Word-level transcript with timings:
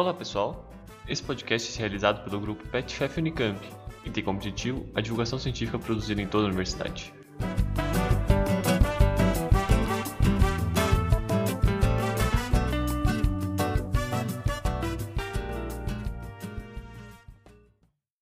Olá 0.00 0.14
pessoal, 0.14 0.66
esse 1.06 1.22
podcast 1.22 1.76
é 1.76 1.78
realizado 1.78 2.24
pelo 2.24 2.40
grupo 2.40 2.66
PetFef 2.68 3.20
Unicamp 3.20 3.60
e 4.02 4.10
tem 4.10 4.24
como 4.24 4.38
objetivo 4.38 4.90
a 4.94 5.02
divulgação 5.02 5.38
científica 5.38 5.78
produzida 5.78 6.22
em 6.22 6.26
toda 6.26 6.44
a 6.44 6.46
universidade. 6.46 7.12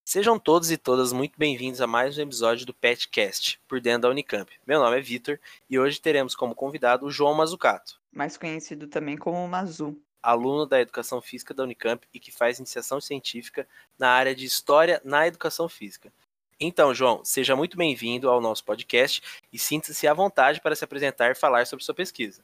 Sejam 0.04 0.36
todos 0.36 0.72
e 0.72 0.76
todas 0.76 1.12
muito 1.12 1.38
bem-vindos 1.38 1.80
a 1.80 1.86
mais 1.86 2.18
um 2.18 2.22
episódio 2.22 2.66
do 2.66 2.74
PetCast, 2.74 3.60
por 3.68 3.80
dentro 3.80 4.02
da 4.02 4.08
Unicamp. 4.08 4.50
Meu 4.66 4.80
nome 4.80 4.98
é 4.98 5.00
Vitor 5.00 5.38
e 5.70 5.78
hoje 5.78 6.00
teremos 6.00 6.34
como 6.34 6.56
convidado 6.56 7.06
o 7.06 7.10
João 7.12 7.34
Mazucato, 7.34 8.00
mais 8.10 8.36
conhecido 8.36 8.88
também 8.88 9.16
como 9.16 9.46
Mazu, 9.46 9.96
aluno 10.22 10.66
da 10.66 10.80
Educação 10.80 11.20
Física 11.20 11.54
da 11.54 11.62
Unicamp 11.62 12.06
e 12.12 12.20
que 12.20 12.32
faz 12.32 12.58
iniciação 12.58 13.00
científica 13.00 13.66
na 13.98 14.10
área 14.10 14.34
de 14.34 14.44
História 14.44 15.00
na 15.04 15.26
Educação 15.26 15.68
Física. 15.68 16.12
Então, 16.60 16.92
João, 16.92 17.24
seja 17.24 17.54
muito 17.54 17.76
bem-vindo 17.76 18.28
ao 18.28 18.40
nosso 18.40 18.64
podcast 18.64 19.22
e 19.52 19.58
sinta-se 19.58 20.08
à 20.08 20.14
vontade 20.14 20.60
para 20.60 20.74
se 20.74 20.84
apresentar 20.84 21.30
e 21.30 21.34
falar 21.34 21.66
sobre 21.66 21.84
sua 21.84 21.94
pesquisa. 21.94 22.42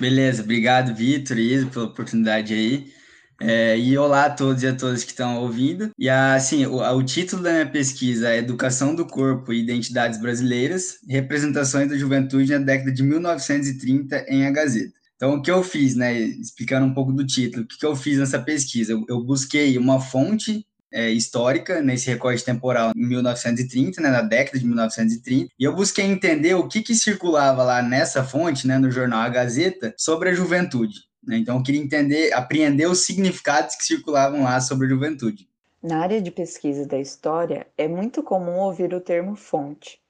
Beleza, 0.00 0.42
obrigado, 0.42 0.94
Vitor 0.94 1.38
e 1.38 1.52
Isa, 1.52 1.66
pela 1.66 1.84
oportunidade 1.84 2.52
aí. 2.54 2.92
É, 3.40 3.76
e 3.76 3.98
olá 3.98 4.26
a 4.26 4.30
todos 4.30 4.62
e 4.62 4.68
a 4.68 4.74
todas 4.74 5.04
que 5.04 5.10
estão 5.10 5.38
ouvindo. 5.38 5.90
E 5.98 6.08
assim, 6.08 6.64
o, 6.66 6.76
o, 6.76 7.02
título 7.02 7.42
da 7.42 7.52
minha 7.52 7.66
pesquisa 7.66 8.30
é 8.30 8.38
Educação 8.38 8.94
do 8.94 9.06
Corpo 9.06 9.52
e 9.52 9.60
Identidades 9.60 10.20
Brasileiras, 10.20 10.98
Representações 11.08 11.88
da 11.88 11.96
Juventude 11.96 12.52
na 12.52 12.64
década 12.64 12.92
de 12.92 13.02
1930 13.02 14.24
em 14.28 14.46
A 14.46 14.50
Gazeta. 14.50 15.01
Então, 15.22 15.34
o 15.36 15.40
que 15.40 15.52
eu 15.52 15.62
fiz, 15.62 15.94
né, 15.94 16.12
explicando 16.12 16.84
um 16.84 16.92
pouco 16.92 17.12
do 17.12 17.24
título, 17.24 17.62
o 17.62 17.66
que, 17.68 17.86
eu 17.86 17.94
fiz 17.94 18.18
nessa 18.18 18.40
pesquisa? 18.40 19.00
Eu, 19.08 19.22
busquei 19.22 19.78
uma 19.78 20.00
fonte 20.00 20.66
é, 20.92 21.10
histórica 21.10 21.80
nesse 21.80 22.10
recorte 22.10 22.44
temporal 22.44 22.90
em 22.96 23.06
1930, 23.06 24.00
né, 24.00 24.10
na 24.10 24.20
década 24.20 24.58
de 24.58 24.66
1930, 24.66 25.48
e 25.56 25.62
eu 25.62 25.76
busquei 25.76 26.06
entender 26.06 26.54
o 26.54 26.66
que, 26.66 26.82
que 26.82 26.96
circulava 26.96 27.62
lá 27.62 27.80
nessa 27.80 28.24
fonte, 28.24 28.66
né, 28.66 28.78
no 28.78 28.90
jornal 28.90 29.20
A 29.20 29.28
Gazeta, 29.28 29.94
sobre 29.96 30.30
a 30.30 30.34
juventude. 30.34 31.02
Né? 31.24 31.36
Então, 31.36 31.56
eu 31.56 31.62
queria 31.62 31.80
entender, 31.80 32.32
apreender 32.32 32.90
os 32.90 33.04
significados 33.04 33.76
que 33.76 33.84
circulavam 33.84 34.42
lá 34.42 34.60
sobre 34.60 34.88
a 34.88 34.90
juventude. 34.90 35.48
Na 35.80 36.00
área 36.00 36.20
de 36.20 36.32
pesquisa 36.32 36.84
da 36.84 36.98
história, 36.98 37.68
é 37.78 37.86
muito 37.86 38.24
comum 38.24 38.58
ouvir 38.58 38.92
o 38.92 39.00
termo 39.00 39.36
fonte. 39.36 40.01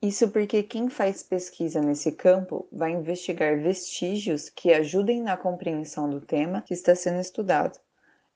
Isso 0.00 0.30
porque 0.30 0.62
quem 0.62 0.88
faz 0.88 1.24
pesquisa 1.24 1.80
nesse 1.80 2.12
campo 2.12 2.68
vai 2.70 2.92
investigar 2.92 3.60
vestígios 3.60 4.48
que 4.48 4.72
ajudem 4.72 5.20
na 5.20 5.36
compreensão 5.36 6.08
do 6.08 6.20
tema 6.20 6.62
que 6.62 6.72
está 6.72 6.94
sendo 6.94 7.20
estudado. 7.20 7.80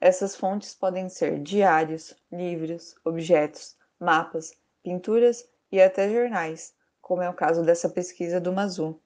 Essas 0.00 0.34
fontes 0.34 0.74
podem 0.74 1.08
ser 1.08 1.38
diários, 1.40 2.16
livros, 2.32 2.96
objetos, 3.04 3.76
mapas, 4.00 4.52
pinturas 4.82 5.48
e 5.70 5.80
até 5.80 6.12
jornais, 6.12 6.74
como 7.00 7.22
é 7.22 7.30
o 7.30 7.34
caso 7.34 7.62
dessa 7.62 7.88
pesquisa 7.88 8.40
do 8.40 8.52
Mazu. 8.52 9.00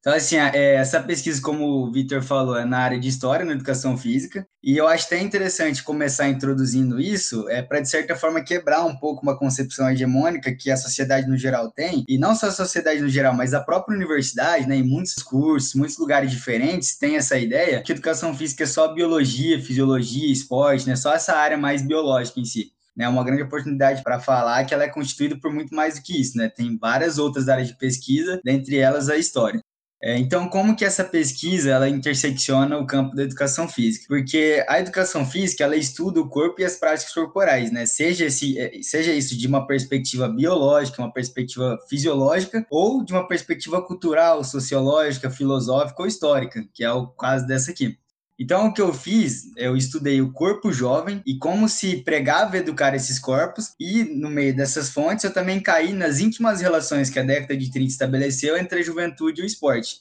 Então, 0.00 0.14
assim, 0.14 0.36
é, 0.36 0.76
essa 0.76 0.98
pesquisa, 1.02 1.42
como 1.42 1.66
o 1.66 1.92
Vitor 1.92 2.22
falou, 2.22 2.56
é 2.56 2.64
na 2.64 2.78
área 2.78 2.98
de 2.98 3.06
história, 3.06 3.44
na 3.44 3.52
educação 3.52 3.98
física, 3.98 4.46
e 4.62 4.74
eu 4.74 4.88
acho 4.88 5.04
até 5.04 5.20
interessante 5.20 5.84
começar 5.84 6.26
introduzindo 6.26 6.98
isso, 6.98 7.46
é 7.50 7.60
para, 7.60 7.80
de 7.80 7.90
certa 7.90 8.16
forma, 8.16 8.42
quebrar 8.42 8.82
um 8.86 8.96
pouco 8.96 9.22
uma 9.22 9.36
concepção 9.36 9.90
hegemônica 9.90 10.56
que 10.56 10.70
a 10.70 10.76
sociedade 10.76 11.28
no 11.28 11.36
geral 11.36 11.70
tem, 11.70 12.02
e 12.08 12.16
não 12.16 12.34
só 12.34 12.46
a 12.46 12.50
sociedade 12.50 13.02
no 13.02 13.10
geral, 13.10 13.34
mas 13.34 13.52
a 13.52 13.60
própria 13.60 13.94
universidade, 13.94 14.66
né, 14.66 14.76
em 14.76 14.82
muitos 14.82 15.22
cursos, 15.22 15.74
muitos 15.74 15.98
lugares 15.98 16.30
diferentes, 16.30 16.96
tem 16.96 17.16
essa 17.16 17.38
ideia 17.38 17.82
que 17.82 17.92
educação 17.92 18.34
física 18.34 18.64
é 18.64 18.66
só 18.66 18.88
biologia, 18.94 19.60
fisiologia, 19.60 20.32
esporte, 20.32 20.88
né, 20.88 20.96
só 20.96 21.12
essa 21.12 21.34
área 21.34 21.58
mais 21.58 21.82
biológica 21.82 22.40
em 22.40 22.44
si 22.44 22.72
né, 22.96 23.08
uma 23.08 23.24
grande 23.24 23.42
oportunidade 23.42 24.02
para 24.02 24.18
falar 24.18 24.64
que 24.64 24.74
ela 24.74 24.84
é 24.84 24.88
constituída 24.88 25.38
por 25.40 25.52
muito 25.52 25.74
mais 25.74 25.94
do 25.94 26.02
que 26.02 26.20
isso, 26.20 26.36
né? 26.36 26.48
Tem 26.48 26.76
várias 26.76 27.18
outras 27.18 27.48
áreas 27.48 27.68
de 27.68 27.78
pesquisa, 27.78 28.40
dentre 28.44 28.76
elas 28.76 29.08
a 29.08 29.16
história. 29.16 29.62
É, 30.02 30.16
então, 30.16 30.48
como 30.48 30.74
que 30.74 30.82
essa 30.82 31.04
pesquisa 31.04 31.70
ela 31.70 31.86
intersecciona 31.86 32.78
o 32.78 32.86
campo 32.86 33.14
da 33.14 33.22
educação 33.22 33.68
física? 33.68 34.06
Porque 34.08 34.64
a 34.66 34.80
educação 34.80 35.26
física 35.26 35.62
ela 35.62 35.76
estuda 35.76 36.20
o 36.20 36.28
corpo 36.28 36.62
e 36.62 36.64
as 36.64 36.76
práticas 36.76 37.12
corporais, 37.12 37.70
né? 37.70 37.84
Seja, 37.84 38.24
esse, 38.24 38.58
é, 38.58 38.80
seja 38.82 39.12
isso 39.12 39.36
de 39.36 39.46
uma 39.46 39.66
perspectiva 39.66 40.26
biológica, 40.26 41.02
uma 41.02 41.12
perspectiva 41.12 41.78
fisiológica, 41.86 42.66
ou 42.70 43.04
de 43.04 43.12
uma 43.12 43.28
perspectiva 43.28 43.82
cultural, 43.82 44.42
sociológica, 44.42 45.28
filosófica 45.28 46.00
ou 46.00 46.08
histórica, 46.08 46.64
que 46.72 46.82
é 46.82 46.90
o 46.90 47.08
caso 47.08 47.46
dessa 47.46 47.70
aqui. 47.70 47.98
Então, 48.42 48.68
o 48.68 48.72
que 48.72 48.80
eu 48.80 48.94
fiz, 48.94 49.54
eu 49.54 49.76
estudei 49.76 50.22
o 50.22 50.32
corpo 50.32 50.72
jovem 50.72 51.22
e 51.26 51.36
como 51.36 51.68
se 51.68 51.98
pregava 51.98 52.56
educar 52.56 52.94
esses 52.94 53.18
corpos, 53.18 53.74
e 53.78 54.02
no 54.02 54.30
meio 54.30 54.56
dessas 54.56 54.88
fontes 54.88 55.24
eu 55.24 55.34
também 55.34 55.60
caí 55.60 55.92
nas 55.92 56.20
íntimas 56.20 56.62
relações 56.62 57.10
que 57.10 57.18
a 57.18 57.22
década 57.22 57.54
de 57.54 57.70
30 57.70 57.90
estabeleceu 57.90 58.56
entre 58.56 58.80
a 58.80 58.82
juventude 58.82 59.42
e 59.42 59.44
o 59.44 59.46
esporte. 59.46 59.96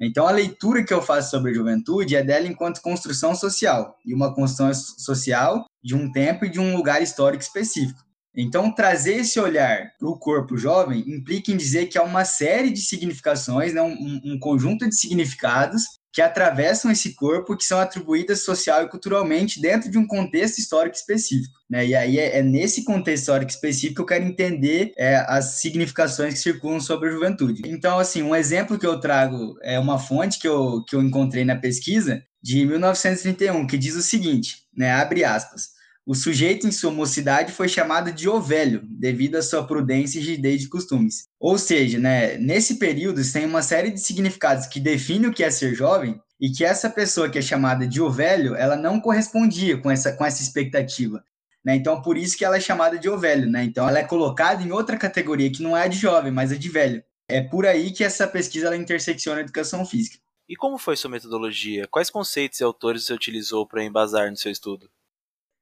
Então, 0.00 0.28
a 0.28 0.30
leitura 0.30 0.84
que 0.84 0.94
eu 0.94 1.02
faço 1.02 1.32
sobre 1.32 1.50
a 1.50 1.54
juventude 1.54 2.14
é 2.14 2.22
dela 2.22 2.46
enquanto 2.46 2.80
construção 2.80 3.34
social, 3.34 3.98
e 4.06 4.14
uma 4.14 4.32
construção 4.32 4.72
social 4.72 5.66
de 5.82 5.96
um 5.96 6.12
tempo 6.12 6.44
e 6.44 6.50
de 6.50 6.60
um 6.60 6.76
lugar 6.76 7.02
histórico 7.02 7.42
específico. 7.42 7.98
Então, 8.32 8.72
trazer 8.72 9.16
esse 9.16 9.40
olhar 9.40 9.90
para 9.98 10.08
o 10.08 10.16
corpo 10.16 10.56
jovem 10.56 11.00
implica 11.00 11.50
em 11.50 11.56
dizer 11.56 11.86
que 11.86 11.98
há 11.98 12.02
uma 12.04 12.24
série 12.24 12.70
de 12.70 12.80
significações, 12.80 13.74
né, 13.74 13.82
um, 13.82 14.20
um 14.24 14.38
conjunto 14.38 14.88
de 14.88 14.94
significados 14.94 15.82
que 16.12 16.20
atravessam 16.20 16.90
esse 16.90 17.14
corpo, 17.14 17.56
que 17.56 17.64
são 17.64 17.80
atribuídas 17.80 18.44
social 18.44 18.82
e 18.82 18.88
culturalmente 18.88 19.60
dentro 19.60 19.90
de 19.90 19.96
um 19.96 20.06
contexto 20.06 20.58
histórico 20.58 20.94
específico. 20.94 21.54
Né? 21.70 21.86
E 21.86 21.94
aí 21.94 22.18
é, 22.18 22.38
é 22.38 22.42
nesse 22.42 22.84
contexto 22.84 23.22
histórico 23.22 23.50
específico 23.50 23.94
que 23.94 24.00
eu 24.02 24.06
quero 24.06 24.24
entender 24.24 24.92
é, 24.98 25.16
as 25.26 25.60
significações 25.60 26.34
que 26.34 26.40
circulam 26.40 26.80
sobre 26.80 27.08
a 27.08 27.12
juventude. 27.12 27.62
Então, 27.64 27.98
assim, 27.98 28.22
um 28.22 28.36
exemplo 28.36 28.78
que 28.78 28.86
eu 28.86 29.00
trago 29.00 29.56
é 29.62 29.78
uma 29.78 29.98
fonte 29.98 30.38
que 30.38 30.46
eu, 30.46 30.84
que 30.86 30.94
eu 30.94 31.02
encontrei 31.02 31.46
na 31.46 31.56
pesquisa 31.56 32.22
de 32.42 32.66
1931, 32.66 33.66
que 33.66 33.78
diz 33.78 33.94
o 33.94 34.02
seguinte, 34.02 34.64
né, 34.76 34.92
abre 34.92 35.24
aspas, 35.24 35.70
o 36.04 36.14
sujeito, 36.14 36.66
em 36.66 36.72
sua 36.72 36.90
mocidade, 36.90 37.52
foi 37.52 37.68
chamado 37.68 38.12
de 38.12 38.28
Ovelho, 38.28 38.82
devido 38.84 39.36
à 39.36 39.42
sua 39.42 39.64
prudência 39.64 40.18
e 40.18 40.20
rigidez 40.20 40.60
de 40.60 40.68
costumes. 40.68 41.28
Ou 41.38 41.56
seja, 41.56 41.98
né, 41.98 42.36
nesse 42.38 42.76
período 42.76 43.22
tem 43.32 43.46
uma 43.46 43.62
série 43.62 43.90
de 43.90 44.00
significados 44.00 44.66
que 44.66 44.80
definem 44.80 45.30
o 45.30 45.32
que 45.32 45.44
é 45.44 45.50
ser 45.50 45.74
jovem 45.74 46.20
e 46.40 46.50
que 46.50 46.64
essa 46.64 46.90
pessoa 46.90 47.30
que 47.30 47.38
é 47.38 47.42
chamada 47.42 47.86
de 47.86 48.00
Ovelho, 48.00 48.56
ela 48.56 48.74
não 48.74 49.00
correspondia 49.00 49.78
com 49.78 49.88
essa, 49.88 50.12
com 50.12 50.24
essa 50.24 50.42
expectativa. 50.42 51.24
Né? 51.64 51.76
Então, 51.76 52.02
por 52.02 52.18
isso 52.18 52.36
que 52.36 52.44
ela 52.44 52.56
é 52.56 52.60
chamada 52.60 52.98
de 52.98 53.08
Ovelho. 53.08 53.48
Né? 53.48 53.62
Então, 53.62 53.88
ela 53.88 54.00
é 54.00 54.04
colocada 54.04 54.60
em 54.60 54.72
outra 54.72 54.96
categoria 54.96 55.52
que 55.52 55.62
não 55.62 55.76
é 55.76 55.84
a 55.84 55.88
de 55.88 55.98
jovem, 55.98 56.32
mas 56.32 56.50
a 56.50 56.56
de 56.56 56.68
velho. 56.68 57.04
É 57.28 57.40
por 57.40 57.64
aí 57.64 57.92
que 57.92 58.02
essa 58.02 58.26
pesquisa 58.26 58.66
ela 58.66 58.76
intersecciona 58.76 59.38
a 59.38 59.44
educação 59.44 59.86
física. 59.86 60.18
E 60.48 60.56
como 60.56 60.76
foi 60.76 60.96
sua 60.96 61.10
metodologia? 61.10 61.86
Quais 61.88 62.10
conceitos 62.10 62.60
e 62.60 62.64
autores 62.64 63.04
você 63.04 63.12
utilizou 63.12 63.64
para 63.64 63.84
embasar 63.84 64.28
no 64.28 64.36
seu 64.36 64.50
estudo? 64.50 64.90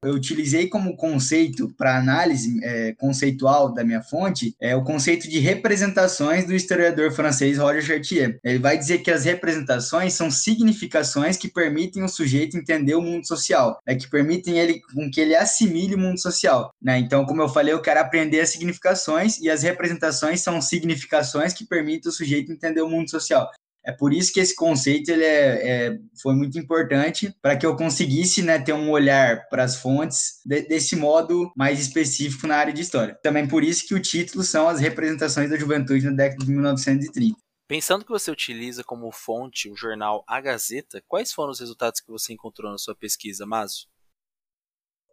Eu 0.02 0.14
utilizei 0.14 0.66
como 0.68 0.96
conceito 0.96 1.68
para 1.76 1.98
análise 1.98 2.58
é, 2.64 2.94
conceitual 2.94 3.72
da 3.72 3.84
minha 3.84 4.02
fonte 4.02 4.54
é 4.58 4.74
o 4.74 4.82
conceito 4.82 5.28
de 5.28 5.38
representações 5.38 6.46
do 6.46 6.54
historiador 6.54 7.12
francês 7.12 7.58
Roger 7.58 7.82
Chartier. 7.82 8.40
Ele 8.42 8.58
vai 8.58 8.78
dizer 8.78 8.98
que 8.98 9.10
as 9.10 9.24
representações 9.24 10.14
são 10.14 10.30
significações 10.30 11.36
que 11.36 11.48
permitem 11.48 12.02
o 12.02 12.08
sujeito 12.08 12.56
entender 12.56 12.94
o 12.94 13.02
mundo 13.02 13.26
social, 13.26 13.78
é 13.86 13.94
que 13.94 14.08
permitem 14.08 14.58
ele 14.58 14.80
com 14.94 15.10
que 15.10 15.20
ele 15.20 15.36
assimile 15.36 15.94
o 15.94 15.98
mundo 15.98 16.20
social. 16.20 16.72
Né? 16.80 16.98
Então, 16.98 17.26
como 17.26 17.42
eu 17.42 17.48
falei, 17.48 17.74
eu 17.74 17.82
quero 17.82 18.00
aprender 18.00 18.40
as 18.40 18.48
significações 18.48 19.38
e 19.38 19.50
as 19.50 19.62
representações 19.62 20.40
são 20.40 20.62
significações 20.62 21.52
que 21.52 21.66
permitem 21.66 22.08
o 22.08 22.12
sujeito 22.12 22.50
entender 22.50 22.80
o 22.80 22.88
mundo 22.88 23.10
social. 23.10 23.50
É 23.90 23.92
por 23.92 24.12
isso 24.12 24.32
que 24.32 24.38
esse 24.38 24.54
conceito 24.54 25.10
ele 25.10 25.24
é, 25.24 25.88
é 25.88 25.98
foi 26.22 26.34
muito 26.34 26.56
importante 26.56 27.34
para 27.42 27.56
que 27.56 27.66
eu 27.66 27.74
conseguisse 27.74 28.40
né, 28.40 28.58
ter 28.58 28.72
um 28.72 28.88
olhar 28.90 29.48
para 29.48 29.64
as 29.64 29.76
fontes 29.76 30.40
de, 30.46 30.62
desse 30.62 30.94
modo 30.94 31.50
mais 31.56 31.80
específico 31.80 32.46
na 32.46 32.56
área 32.56 32.72
de 32.72 32.82
história. 32.82 33.18
Também 33.20 33.48
por 33.48 33.64
isso 33.64 33.86
que 33.86 33.94
o 33.94 34.00
título 34.00 34.44
são 34.44 34.68
as 34.68 34.78
representações 34.78 35.50
da 35.50 35.58
juventude 35.58 36.06
na 36.06 36.12
década 36.12 36.44
de 36.44 36.50
1930. 36.52 37.36
Pensando 37.66 38.04
que 38.04 38.10
você 38.10 38.30
utiliza 38.30 38.84
como 38.84 39.10
fonte 39.10 39.68
o 39.68 39.76
jornal 39.76 40.24
A 40.26 40.40
Gazeta, 40.40 41.02
quais 41.08 41.32
foram 41.32 41.50
os 41.50 41.58
resultados 41.60 42.00
que 42.00 42.10
você 42.10 42.32
encontrou 42.32 42.70
na 42.70 42.78
sua 42.78 42.94
pesquisa, 42.94 43.44
Mazo? 43.44 43.88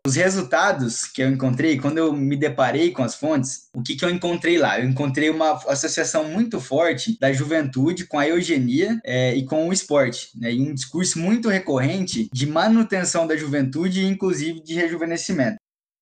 Os 0.07 0.15
resultados 0.15 1.03
que 1.03 1.21
eu 1.21 1.29
encontrei, 1.29 1.77
quando 1.77 1.97
eu 1.97 2.13
me 2.13 2.37
deparei 2.37 2.91
com 2.91 3.03
as 3.03 3.13
fontes, 3.13 3.67
o 3.75 3.83
que, 3.83 3.93
que 3.93 4.05
eu 4.05 4.09
encontrei 4.09 4.57
lá? 4.57 4.79
Eu 4.79 4.87
encontrei 4.87 5.29
uma 5.29 5.59
associação 5.67 6.23
muito 6.23 6.61
forte 6.61 7.19
da 7.19 7.33
juventude 7.33 8.07
com 8.07 8.17
a 8.17 8.25
eugenia 8.25 8.97
é, 9.03 9.35
e 9.35 9.43
com 9.43 9.67
o 9.67 9.73
esporte, 9.73 10.29
né? 10.33 10.53
e 10.53 10.61
um 10.61 10.73
discurso 10.73 11.19
muito 11.19 11.49
recorrente 11.49 12.29
de 12.31 12.47
manutenção 12.47 13.27
da 13.27 13.35
juventude 13.35 13.99
e 13.99 14.05
inclusive 14.05 14.63
de 14.63 14.75
rejuvenescimento. 14.75 15.57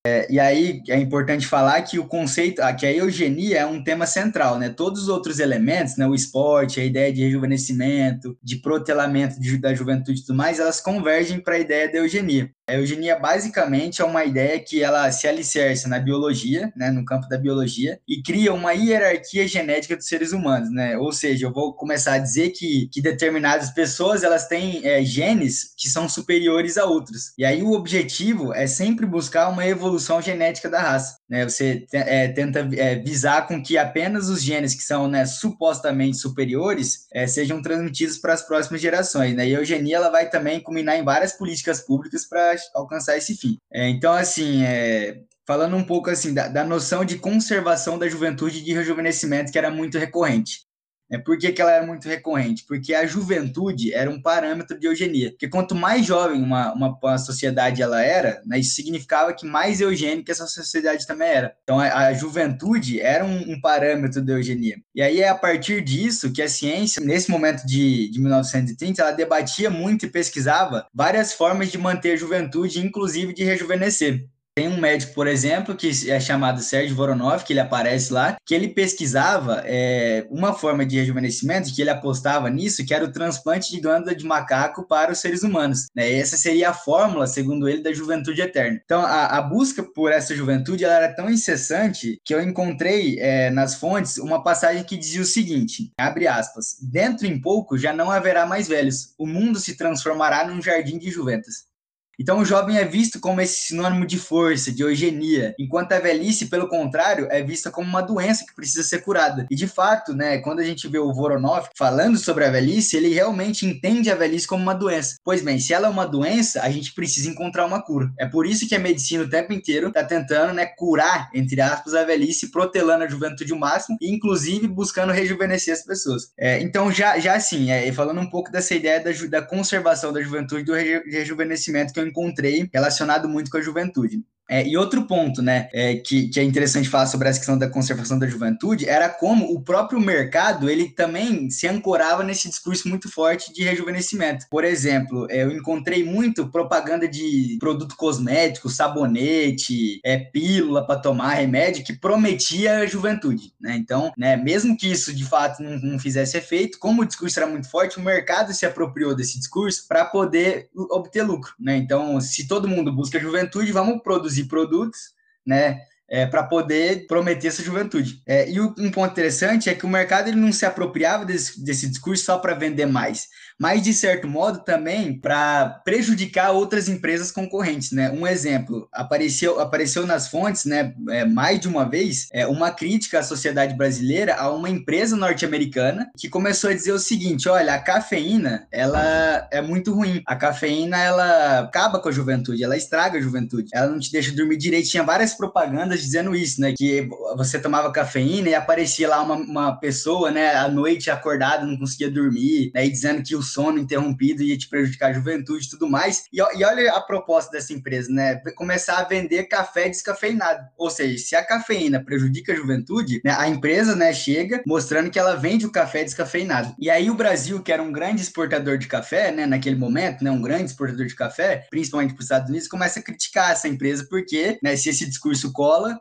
É, 0.06 0.32
e 0.32 0.38
aí 0.38 0.80
é 0.88 1.00
importante 1.00 1.44
falar 1.44 1.82
que 1.82 1.98
o 1.98 2.06
conceito, 2.06 2.62
que 2.78 2.86
a 2.86 2.92
eugenia 2.92 3.58
é 3.58 3.66
um 3.66 3.82
tema 3.82 4.06
central, 4.06 4.56
né? 4.56 4.68
Todos 4.68 5.02
os 5.02 5.08
outros 5.08 5.40
elementos, 5.40 5.96
né? 5.96 6.06
O 6.06 6.14
esporte, 6.14 6.78
a 6.78 6.84
ideia 6.84 7.12
de 7.12 7.24
rejuvenescimento, 7.24 8.38
de 8.40 8.60
protelamento 8.60 9.40
de, 9.40 9.58
da 9.58 9.74
juventude 9.74 10.20
e 10.20 10.24
tudo 10.24 10.36
mais, 10.36 10.60
elas 10.60 10.80
convergem 10.80 11.40
para 11.40 11.56
a 11.56 11.58
ideia 11.58 11.90
da 11.90 11.98
eugenia. 11.98 12.48
A 12.68 12.74
eugenia 12.74 13.16
basicamente 13.16 14.02
é 14.02 14.04
uma 14.04 14.24
ideia 14.24 14.58
que 14.58 14.82
ela 14.82 15.08
se 15.12 15.28
alicerça 15.28 15.88
na 15.88 16.00
biologia, 16.00 16.72
né, 16.74 16.90
no 16.90 17.04
campo 17.04 17.28
da 17.28 17.38
biologia, 17.38 18.00
e 18.08 18.20
cria 18.20 18.52
uma 18.52 18.72
hierarquia 18.72 19.46
genética 19.46 19.96
dos 19.96 20.08
seres 20.08 20.32
humanos, 20.32 20.68
né? 20.72 20.98
Ou 20.98 21.12
seja, 21.12 21.46
eu 21.46 21.52
vou 21.52 21.72
começar 21.74 22.14
a 22.14 22.18
dizer 22.18 22.50
que, 22.50 22.88
que 22.92 23.00
determinadas 23.00 23.70
pessoas 23.70 24.24
elas 24.24 24.48
têm 24.48 24.84
é, 24.84 25.04
genes 25.04 25.74
que 25.78 25.88
são 25.88 26.08
superiores 26.08 26.76
a 26.76 26.84
outros. 26.84 27.32
E 27.38 27.44
aí 27.44 27.62
o 27.62 27.70
objetivo 27.70 28.52
é 28.52 28.66
sempre 28.66 29.06
buscar 29.06 29.48
uma 29.48 29.64
evolução 29.64 30.20
genética 30.20 30.68
da 30.68 30.80
raça. 30.82 31.18
Né? 31.28 31.44
Você 31.44 31.86
é, 31.92 32.28
tenta 32.28 32.68
é, 32.76 32.96
visar 32.96 33.46
com 33.46 33.62
que 33.62 33.76
apenas 33.76 34.28
os 34.28 34.42
genes 34.42 34.74
que 34.74 34.82
são 34.82 35.08
né, 35.08 35.26
supostamente 35.26 36.16
superiores 36.16 37.06
é, 37.12 37.26
sejam 37.26 37.60
transmitidos 37.60 38.18
para 38.18 38.32
as 38.32 38.42
próximas 38.42 38.80
gerações. 38.80 39.34
Né? 39.34 39.48
E 39.48 39.56
a 39.56 39.58
eugenia 39.58 39.96
ela 39.96 40.10
vai 40.10 40.28
também 40.28 40.60
culminar 40.60 40.96
em 40.96 41.04
várias 41.04 41.32
políticas 41.32 41.80
públicas 41.80 42.24
para 42.24 42.54
alcançar 42.74 43.16
esse 43.16 43.36
fim. 43.36 43.58
É, 43.72 43.88
então, 43.88 44.12
assim, 44.12 44.64
é, 44.64 45.20
falando 45.46 45.76
um 45.76 45.84
pouco 45.84 46.10
assim 46.10 46.34
da, 46.34 46.48
da, 46.48 46.64
noção 46.64 47.04
de 47.04 47.18
conservação 47.18 47.98
da 47.98 48.08
juventude 48.08 48.58
e 48.58 48.62
de 48.62 48.72
rejuvenescimento 48.72 49.52
que 49.52 49.58
era 49.58 49.70
muito 49.70 49.98
recorrente. 49.98 50.66
É, 51.10 51.18
por 51.18 51.38
que, 51.38 51.52
que 51.52 51.62
ela 51.62 51.72
era 51.72 51.86
muito 51.86 52.08
recorrente? 52.08 52.64
Porque 52.66 52.94
a 52.94 53.06
juventude 53.06 53.92
era 53.92 54.10
um 54.10 54.20
parâmetro 54.20 54.78
de 54.78 54.86
eugenia. 54.86 55.30
Porque 55.30 55.48
quanto 55.48 55.74
mais 55.74 56.04
jovem 56.04 56.42
uma, 56.42 56.72
uma, 56.72 56.98
uma 57.00 57.18
sociedade 57.18 57.80
ela 57.80 58.02
era, 58.02 58.42
né, 58.44 58.58
isso 58.58 58.74
significava 58.74 59.32
que 59.32 59.46
mais 59.46 59.80
eugênica 59.80 60.32
essa 60.32 60.46
sociedade 60.46 61.06
também 61.06 61.28
era. 61.28 61.54
Então 61.62 61.78
a, 61.78 62.06
a 62.06 62.12
juventude 62.12 63.00
era 63.00 63.24
um, 63.24 63.52
um, 63.52 63.60
parâmetro 63.60 64.20
de 64.20 64.32
eugenia. 64.32 64.76
E 64.94 65.02
aí 65.02 65.20
é 65.20 65.28
a 65.28 65.34
partir 65.34 65.82
disso 65.82 66.32
que 66.32 66.42
a 66.42 66.48
ciência, 66.48 67.02
nesse 67.02 67.30
momento 67.30 67.64
de, 67.66 68.10
de 68.10 68.20
1930, 68.20 69.00
ela 69.00 69.12
debatia 69.12 69.70
muito 69.70 70.06
e 70.06 70.10
pesquisava 70.10 70.86
várias 70.92 71.32
formas 71.32 71.70
de 71.70 71.78
manter 71.78 72.12
a 72.12 72.16
juventude, 72.16 72.84
inclusive 72.84 73.32
de 73.32 73.44
rejuvenescer. 73.44 74.26
Tem 74.58 74.68
um 74.68 74.80
médico, 74.80 75.12
por 75.12 75.26
exemplo, 75.26 75.76
que 75.76 75.90
é 76.10 76.18
chamado 76.18 76.62
Sérgio 76.62 76.96
Voronov, 76.96 77.44
que 77.44 77.52
ele 77.52 77.60
aparece 77.60 78.10
lá, 78.10 78.38
que 78.42 78.54
ele 78.54 78.68
pesquisava 78.68 79.62
é, 79.66 80.26
uma 80.30 80.54
forma 80.54 80.86
de 80.86 80.96
rejuvenescimento, 80.96 81.74
que 81.74 81.82
ele 81.82 81.90
apostava 81.90 82.48
nisso, 82.48 82.82
que 82.86 82.94
era 82.94 83.04
o 83.04 83.12
transplante 83.12 83.70
de 83.70 83.82
glândula 83.82 84.14
de 84.14 84.24
macaco 84.24 84.88
para 84.88 85.12
os 85.12 85.18
seres 85.18 85.42
humanos. 85.42 85.88
Né? 85.94 86.10
Essa 86.10 86.38
seria 86.38 86.70
a 86.70 86.72
fórmula, 86.72 87.26
segundo 87.26 87.68
ele, 87.68 87.82
da 87.82 87.92
juventude 87.92 88.40
eterna. 88.40 88.80
Então, 88.82 89.02
a, 89.02 89.26
a 89.26 89.42
busca 89.42 89.82
por 89.82 90.10
essa 90.10 90.34
juventude 90.34 90.86
ela 90.86 90.94
era 90.94 91.14
tão 91.14 91.28
incessante 91.28 92.18
que 92.24 92.34
eu 92.34 92.40
encontrei 92.40 93.18
é, 93.20 93.50
nas 93.50 93.74
fontes 93.74 94.16
uma 94.16 94.42
passagem 94.42 94.84
que 94.84 94.96
dizia 94.96 95.20
o 95.20 95.26
seguinte, 95.26 95.90
abre 95.98 96.26
aspas, 96.26 96.76
dentro 96.80 97.26
em 97.26 97.38
pouco 97.38 97.76
já 97.76 97.92
não 97.92 98.10
haverá 98.10 98.46
mais 98.46 98.66
velhos, 98.66 99.12
o 99.18 99.26
mundo 99.26 99.58
se 99.58 99.76
transformará 99.76 100.46
num 100.46 100.62
jardim 100.62 100.98
de 100.98 101.10
juventas. 101.10 101.75
Então, 102.18 102.38
o 102.38 102.44
jovem 102.44 102.78
é 102.78 102.84
visto 102.84 103.20
como 103.20 103.40
esse 103.40 103.66
sinônimo 103.68 104.06
de 104.06 104.18
força, 104.18 104.72
de 104.72 104.82
eugenia, 104.82 105.54
enquanto 105.58 105.92
a 105.92 105.98
velhice, 105.98 106.46
pelo 106.46 106.66
contrário, 106.66 107.28
é 107.30 107.42
vista 107.42 107.70
como 107.70 107.88
uma 107.88 108.00
doença 108.00 108.44
que 108.46 108.54
precisa 108.54 108.82
ser 108.82 109.02
curada. 109.02 109.46
E 109.50 109.54
de 109.54 109.66
fato, 109.66 110.14
né, 110.14 110.38
quando 110.38 110.60
a 110.60 110.64
gente 110.64 110.88
vê 110.88 110.98
o 110.98 111.12
Voronov 111.12 111.68
falando 111.76 112.16
sobre 112.16 112.44
a 112.44 112.50
velhice, 112.50 112.96
ele 112.96 113.12
realmente 113.12 113.66
entende 113.66 114.10
a 114.10 114.14
velhice 114.14 114.46
como 114.46 114.62
uma 114.62 114.74
doença. 114.74 115.16
Pois 115.22 115.42
bem, 115.42 115.58
se 115.58 115.74
ela 115.74 115.88
é 115.88 115.90
uma 115.90 116.06
doença, 116.06 116.62
a 116.62 116.70
gente 116.70 116.94
precisa 116.94 117.28
encontrar 117.28 117.66
uma 117.66 117.82
cura. 117.82 118.10
É 118.18 118.26
por 118.26 118.46
isso 118.46 118.66
que 118.66 118.74
a 118.74 118.78
medicina 118.78 119.24
o 119.24 119.28
tempo 119.28 119.52
inteiro 119.52 119.88
está 119.88 120.02
tentando, 120.02 120.54
né, 120.54 120.66
curar, 120.66 121.30
entre 121.34 121.60
aspas, 121.60 121.94
a 121.94 122.04
velhice, 122.04 122.50
protelando 122.50 123.04
a 123.04 123.08
juventude 123.08 123.52
o 123.52 123.58
máximo 123.58 123.98
e, 124.00 124.10
inclusive, 124.10 124.66
buscando 124.66 125.12
rejuvenescer 125.12 125.74
as 125.74 125.84
pessoas. 125.84 126.30
É, 126.38 126.60
então, 126.60 126.90
já, 126.90 127.18
já 127.18 127.34
assim, 127.34 127.70
é, 127.70 127.92
falando 127.92 128.20
um 128.20 128.30
pouco 128.30 128.50
dessa 128.50 128.74
ideia 128.74 129.00
da, 129.00 129.10
da 129.28 129.42
conservação 129.42 130.12
da 130.12 130.22
juventude, 130.22 130.64
do 130.64 130.72
rejuvenescimento 130.74 131.92
que 131.92 132.00
eu 132.00 132.05
encontrei 132.06 132.68
relacionado 132.72 133.28
muito 133.28 133.50
com 133.50 133.58
a 133.58 133.62
juventude. 133.62 134.22
É, 134.48 134.66
e 134.66 134.76
outro 134.76 135.06
ponto, 135.06 135.42
né, 135.42 135.68
é, 135.72 135.96
que, 135.96 136.28
que 136.28 136.38
é 136.38 136.42
interessante 136.42 136.88
falar 136.88 137.06
sobre 137.06 137.28
essa 137.28 137.38
questão 137.38 137.58
da 137.58 137.68
conservação 137.68 138.18
da 138.18 138.28
juventude, 138.28 138.88
era 138.88 139.08
como 139.08 139.52
o 139.52 139.60
próprio 139.60 140.00
mercado, 140.00 140.70
ele 140.70 140.88
também 140.90 141.50
se 141.50 141.66
ancorava 141.66 142.22
nesse 142.22 142.48
discurso 142.48 142.88
muito 142.88 143.10
forte 143.10 143.52
de 143.52 143.64
rejuvenescimento. 143.64 144.46
Por 144.48 144.64
exemplo, 144.64 145.26
é, 145.30 145.42
eu 145.42 145.50
encontrei 145.50 146.04
muito 146.04 146.48
propaganda 146.48 147.08
de 147.08 147.56
produto 147.58 147.96
cosmético, 147.96 148.70
sabonete, 148.70 150.00
é, 150.04 150.18
pílula 150.18 150.86
para 150.86 151.00
tomar, 151.00 151.34
remédio, 151.34 151.84
que 151.84 151.92
prometia 151.92 152.78
a 152.78 152.86
juventude, 152.86 153.52
né? 153.60 153.76
Então, 153.76 154.12
né, 154.16 154.36
mesmo 154.36 154.76
que 154.76 154.90
isso 154.90 155.12
de 155.12 155.24
fato 155.24 155.62
não, 155.62 155.78
não 155.78 155.98
fizesse 155.98 156.36
efeito, 156.36 156.78
como 156.78 157.02
o 157.02 157.06
discurso 157.06 157.38
era 157.38 157.48
muito 157.48 157.68
forte, 157.68 157.98
o 157.98 158.02
mercado 158.02 158.52
se 158.52 158.64
apropriou 158.64 159.14
desse 159.14 159.38
discurso 159.38 159.86
para 159.88 160.04
poder 160.04 160.68
obter 160.74 161.22
lucro, 161.22 161.52
né? 161.58 161.76
Então, 161.76 162.20
se 162.20 162.46
todo 162.46 162.68
mundo 162.68 162.92
busca 162.94 163.18
juventude, 163.18 163.72
vamos 163.72 164.02
produzir 164.02 164.35
produzir 164.36 164.44
produtos, 164.44 164.98
né? 165.46 165.80
É, 166.08 166.24
para 166.24 166.44
poder 166.44 167.08
prometer 167.08 167.48
essa 167.48 167.64
juventude. 167.64 168.22
É, 168.24 168.48
e 168.48 168.60
um 168.60 168.90
ponto 168.92 169.10
interessante 169.10 169.68
é 169.68 169.74
que 169.74 169.84
o 169.84 169.88
mercado 169.88 170.28
ele 170.28 170.36
não 170.36 170.52
se 170.52 170.64
apropriava 170.64 171.24
desse, 171.24 171.64
desse 171.64 171.88
discurso 171.88 172.24
só 172.24 172.38
para 172.38 172.54
vender 172.54 172.86
mais, 172.86 173.26
mas 173.58 173.82
de 173.82 173.92
certo 173.94 174.28
modo 174.28 174.60
também 174.60 175.18
para 175.18 175.80
prejudicar 175.84 176.52
outras 176.52 176.88
empresas 176.88 177.30
concorrentes, 177.30 177.92
né? 177.92 178.10
Um 178.10 178.26
exemplo 178.26 178.88
apareceu 178.92 179.60
apareceu 179.60 180.06
nas 180.06 180.28
fontes, 180.28 180.64
né? 180.64 180.94
É, 181.10 181.24
mais 181.24 181.60
de 181.60 181.68
uma 181.68 181.88
vez, 181.88 182.28
é 182.32 182.46
uma 182.46 182.70
crítica 182.70 183.20
à 183.20 183.22
sociedade 183.22 183.74
brasileira 183.74 184.34
a 184.34 184.50
uma 184.50 184.68
empresa 184.68 185.16
norte-americana 185.16 186.10
que 186.16 186.28
começou 186.28 186.70
a 186.70 186.74
dizer 186.74 186.92
o 186.92 186.98
seguinte: 186.98 187.48
olha, 187.48 187.74
a 187.74 187.78
cafeína 187.78 188.66
ela 188.70 189.48
é 189.50 189.62
muito 189.62 189.94
ruim. 189.94 190.22
A 190.26 190.36
cafeína 190.36 190.98
ela 190.98 191.60
acaba 191.60 191.98
com 191.98 192.08
a 192.08 192.12
juventude, 192.12 192.62
ela 192.62 192.76
estraga 192.76 193.18
a 193.18 193.22
juventude, 193.22 193.70
ela 193.72 193.88
não 193.88 193.98
te 193.98 194.12
deixa 194.12 194.34
dormir 194.34 194.56
direito. 194.56 194.88
Tinha 194.88 195.02
várias 195.02 195.34
propagandas 195.34 196.00
dizendo 196.00 196.34
isso, 196.34 196.60
né? 196.60 196.74
Que 196.76 197.08
você 197.36 197.58
tomava 197.58 197.92
cafeína 197.92 198.50
e 198.50 198.54
aparecia 198.54 199.08
lá 199.08 199.22
uma, 199.22 199.34
uma 199.34 199.76
pessoa, 199.76 200.30
né? 200.30 200.54
À 200.54 200.68
noite 200.68 201.10
acordada, 201.10 201.64
não 201.64 201.78
conseguia 201.78 202.10
dormir, 202.10 202.70
né? 202.74 202.84
E 202.84 202.90
dizendo 202.90 203.22
que 203.22 203.34
o 203.34 203.42
sono 203.46 203.78
interrompido 203.78 204.42
ia 204.42 204.56
te 204.56 204.68
prejudicar 204.68 205.10
a 205.10 205.14
juventude 205.14 205.66
e 205.66 205.70
tudo 205.70 205.88
mais. 205.88 206.24
E, 206.32 206.38
e 206.38 206.64
olha 206.64 206.92
a 206.92 207.00
proposta 207.00 207.50
dessa 207.50 207.72
empresa, 207.72 208.10
né? 208.10 208.36
Começar 208.56 208.98
a 208.98 209.04
vender 209.04 209.44
café 209.44 209.88
descafeinado. 209.88 210.66
Ou 210.76 210.90
seja, 210.90 211.18
se 211.18 211.36
a 211.36 211.44
cafeína 211.44 212.02
prejudica 212.02 212.52
a 212.52 212.56
juventude, 212.56 213.20
né, 213.24 213.34
a 213.36 213.48
empresa 213.48 213.94
né, 213.94 214.12
chega 214.12 214.62
mostrando 214.66 215.10
que 215.10 215.18
ela 215.18 215.36
vende 215.36 215.66
o 215.66 215.72
café 215.72 216.04
descafeinado. 216.04 216.74
E 216.78 216.90
aí 216.90 217.10
o 217.10 217.14
Brasil, 217.14 217.62
que 217.62 217.72
era 217.72 217.82
um 217.82 217.92
grande 217.92 218.22
exportador 218.22 218.78
de 218.78 218.86
café, 218.86 219.30
né, 219.32 219.46
naquele 219.46 219.76
momento, 219.76 220.22
né, 220.22 220.30
um 220.30 220.40
grande 220.40 220.64
exportador 220.64 221.06
de 221.06 221.14
café, 221.14 221.66
principalmente 221.70 222.14
para 222.14 222.20
os 222.20 222.24
Estados 222.24 222.48
Unidos, 222.48 222.68
começa 222.68 223.00
a 223.00 223.02
criticar 223.02 223.52
essa 223.52 223.68
empresa 223.68 224.06
porque, 224.08 224.58
né, 224.62 224.76
se 224.76 224.88
esse 224.88 225.06
discurso 225.06 225.52
cola, 225.52 225.98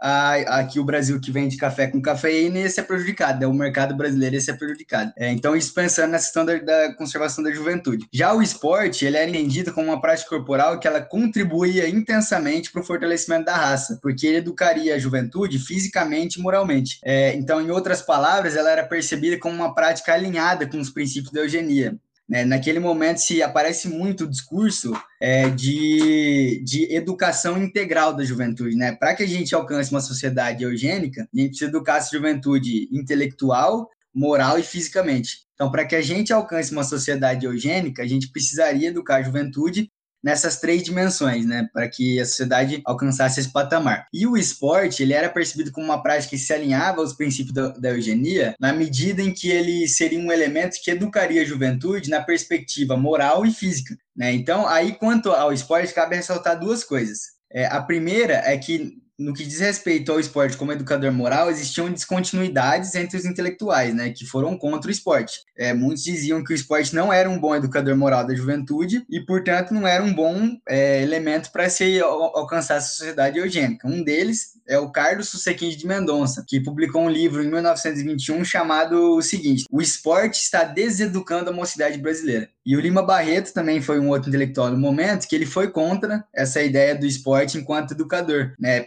aqui 0.47 0.79
o 0.79 0.85
Brasil 0.85 1.19
que 1.19 1.31
vende 1.31 1.57
café 1.57 1.87
com 1.87 2.01
cafeína 2.01 2.59
ia 2.59 2.69
ser 2.69 2.83
prejudicado, 2.83 3.39
né, 3.39 3.47
o 3.47 3.53
mercado 3.53 3.95
brasileiro 3.95 4.35
ia 4.35 4.41
ser 4.41 4.53
prejudicado. 4.57 5.11
É, 5.17 5.31
então, 5.31 5.55
isso 5.55 5.73
pensando 5.73 6.11
na 6.11 6.17
questão 6.17 6.45
da, 6.45 6.57
da 6.57 6.93
conservação 6.95 7.34
da 7.43 7.51
juventude. 7.51 8.07
Já 8.11 8.33
o 8.33 8.41
esporte, 8.41 9.05
ele 9.05 9.17
era 9.17 9.29
entendido 9.29 9.73
como 9.73 9.87
uma 9.87 10.01
prática 10.01 10.29
corporal 10.29 10.79
que 10.79 10.87
ela 10.87 11.01
contribuía 11.01 11.87
intensamente 11.87 12.71
para 12.71 12.81
o 12.81 12.85
fortalecimento 12.85 13.45
da 13.45 13.55
raça, 13.55 13.99
porque 14.01 14.27
ele 14.27 14.37
educaria 14.37 14.95
a 14.95 14.99
juventude 14.99 15.59
fisicamente 15.59 16.39
e 16.39 16.41
moralmente. 16.41 16.99
É, 17.03 17.33
então, 17.35 17.61
em 17.61 17.71
outras 17.71 18.01
palavras, 18.01 18.55
ela 18.55 18.71
era 18.71 18.85
percebida 18.85 19.37
como 19.37 19.55
uma 19.55 19.73
prática 19.73 20.13
alinhada 20.13 20.67
com 20.67 20.79
os 20.79 20.89
princípios 20.89 21.31
da 21.31 21.41
eugenia. 21.41 21.97
Né? 22.27 22.43
Naquele 22.43 22.79
momento 22.79 23.19
se 23.19 23.43
aparece 23.43 23.87
muito 23.87 24.23
o 24.23 24.29
discurso 24.29 24.93
é, 25.21 25.49
de, 25.49 26.61
de 26.65 26.93
educação 26.93 27.61
integral 27.61 28.13
da 28.13 28.23
juventude. 28.23 28.75
Né? 28.75 28.93
Para 28.93 29.13
que 29.13 29.23
a 29.23 29.27
gente 29.27 29.53
alcance 29.53 29.91
uma 29.91 30.01
sociedade 30.01 30.63
eugênica, 30.63 31.21
a 31.21 31.37
gente 31.37 31.49
precisa 31.49 31.69
educar 31.69 31.97
essa 31.97 32.15
juventude 32.15 32.89
intelectual, 32.91 33.89
moral 34.15 34.57
e 34.57 34.63
fisicamente. 34.63 35.45
Então, 35.53 35.71
para 35.71 35.85
que 35.85 35.95
a 35.95 36.01
gente 36.01 36.31
alcance 36.31 36.71
uma 36.71 36.83
sociedade 36.83 37.45
eugênica, 37.45 38.01
a 38.01 38.07
gente 38.07 38.31
precisaria 38.31 38.89
educar 38.89 39.17
a 39.17 39.23
juventude 39.23 39.89
nessas 40.25 40.59
três 40.59 40.81
dimensões, 40.81 41.45
né, 41.45 41.69
para 41.71 41.87
que 41.87 42.19
a 42.19 42.25
sociedade 42.25 42.81
alcançasse 42.83 43.39
esse 43.39 43.51
patamar. 43.51 44.07
E 44.11 44.25
o 44.25 44.35
esporte, 44.35 45.03
ele 45.03 45.13
era 45.13 45.29
percebido 45.29 45.71
como 45.71 45.85
uma 45.85 46.01
prática 46.01 46.31
que 46.31 46.37
se 46.39 46.51
alinhava 46.51 46.99
aos 46.99 47.13
princípios 47.13 47.53
da, 47.53 47.67
da, 47.67 47.91
eugenia, 47.91 48.55
na 48.59 48.73
medida 48.73 49.21
em 49.21 49.31
que 49.31 49.49
ele 49.49 49.87
seria 49.87 50.17
um 50.17 50.31
elemento 50.31 50.79
que 50.83 50.89
educaria 50.89 51.43
a 51.43 51.45
juventude 51.45 52.09
na 52.09 52.23
perspectiva 52.23 52.97
moral 52.97 53.45
e 53.45 53.51
física, 53.51 53.95
né? 54.15 54.33
Então, 54.33 54.67
aí 54.67 54.93
quanto 54.93 55.29
ao 55.29 55.53
esporte, 55.53 55.93
cabe 55.93 56.15
ressaltar 56.15 56.59
duas 56.59 56.83
coisas. 56.83 57.19
É, 57.51 57.67
a 57.67 57.79
primeira 57.79 58.41
é 58.45 58.57
que 58.57 58.97
no 59.17 59.33
que 59.33 59.45
diz 59.45 59.59
respeito 59.59 60.11
ao 60.11 60.19
esporte 60.19 60.57
como 60.57 60.71
educador 60.71 61.11
moral, 61.11 61.49
existiam 61.49 61.91
descontinuidades 61.91 62.95
entre 62.95 63.17
os 63.17 63.25
intelectuais, 63.25 63.93
né, 63.93 64.09
que 64.09 64.25
foram 64.25 64.57
contra 64.57 64.89
o 64.89 64.91
esporte. 64.91 65.41
É, 65.57 65.73
muitos 65.73 66.03
diziam 66.03 66.43
que 66.43 66.53
o 66.53 66.55
esporte 66.55 66.93
não 66.93 67.11
era 67.11 67.29
um 67.29 67.39
bom 67.39 67.55
educador 67.55 67.95
moral 67.95 68.25
da 68.25 68.35
juventude 68.35 69.05
e, 69.09 69.19
portanto, 69.21 69.73
não 69.73 69.87
era 69.87 70.03
um 70.03 70.13
bom 70.13 70.57
é, 70.67 71.01
elemento 71.01 71.51
para 71.51 71.69
se 71.69 71.99
alcançar 72.01 72.77
a 72.77 72.81
sociedade 72.81 73.39
eugênica. 73.39 73.87
Um 73.87 74.03
deles 74.03 74.55
é 74.67 74.77
o 74.77 74.91
Carlos 74.91 75.29
Susequinde 75.29 75.75
de 75.75 75.87
Mendonça, 75.87 76.43
que 76.47 76.59
publicou 76.59 77.03
um 77.03 77.09
livro 77.09 77.43
em 77.43 77.49
1921 77.49 78.43
chamado 78.43 79.15
o 79.15 79.21
seguinte: 79.21 79.65
O 79.71 79.81
esporte 79.81 80.41
está 80.41 80.63
deseducando 80.63 81.49
a 81.49 81.53
mocidade 81.53 81.97
brasileira. 81.97 82.49
E 82.65 82.75
o 82.75 82.79
Lima 82.79 83.03
Barreto 83.03 83.53
também 83.53 83.79
foi 83.79 83.99
um 83.99 84.09
outro 84.09 84.29
intelectual 84.29 84.71
no 84.71 84.77
momento 84.77 85.27
que 85.27 85.35
ele 85.35 85.45
foi 85.45 85.69
contra 85.69 86.25
essa 86.33 86.63
ideia 86.63 86.95
do 86.95 87.05
esporte 87.05 87.59
enquanto 87.59 87.91
educador. 87.91 88.53
Né? 88.59 88.81